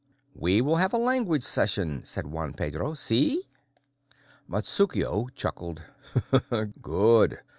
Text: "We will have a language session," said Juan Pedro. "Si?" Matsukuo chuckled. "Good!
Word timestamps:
"We 0.33 0.61
will 0.61 0.77
have 0.77 0.93
a 0.93 0.97
language 0.97 1.43
session," 1.43 2.01
said 2.05 2.25
Juan 2.25 2.55
Pedro. 2.55 2.95
"Si?" 2.95 3.43
Matsukuo 4.49 5.29
chuckled. 5.35 5.83
"Good! 6.81 7.41